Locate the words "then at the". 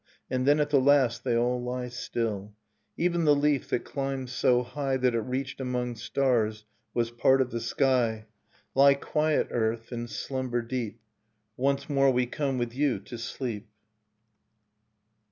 0.47-0.79